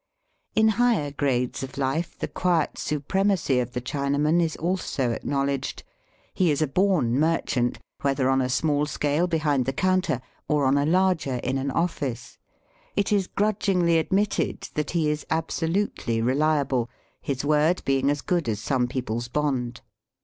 In 0.55 0.69
higher 0.81 1.11
grades 1.11 1.61
of 1.61 1.77
life 1.77 2.17
the 2.17 2.27
quiet 2.27 2.73
supre 2.73 3.23
macy 3.23 3.59
of 3.59 3.73
the 3.73 3.81
Chinaman 3.81 4.41
is 4.41 4.55
also 4.55 5.11
acknowledged. 5.11 5.83
He 6.33 6.49
is 6.49 6.59
a 6.59 6.65
born 6.65 7.19
merchant, 7.19 7.77
whether 8.01 8.27
on 8.27 8.41
a 8.41 8.49
small 8.49 8.87
scale 8.87 9.27
behind 9.27 9.67
the 9.67 9.73
counter, 9.73 10.19
or 10.47 10.65
on 10.65 10.75
a 10.75 10.87
larger 10.87 11.35
in 11.43 11.59
an 11.59 11.69
office. 11.69 12.39
It 12.95 13.11
is 13.11 13.27
grudgingly 13.27 13.99
admitted 13.99 14.69
that 14.73 14.89
he 14.89 15.07
is 15.07 15.23
absolutely 15.29 16.19
reliable, 16.19 16.89
his 17.21 17.45
word 17.45 17.83
being 17.85 18.09
as 18.09 18.21
good 18.21 18.49
as 18.49 18.59
some 18.59 18.87
people's 18.87 19.27
bond. 19.27 19.81